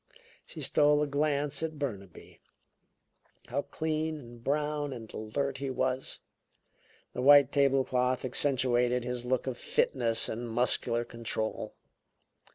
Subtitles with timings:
[0.47, 2.39] She stole a glance at Burnaby.
[3.49, 6.17] How clean and brown and alert he was!
[7.13, 11.75] The white table cloth accentuated his look of fitness and muscular control.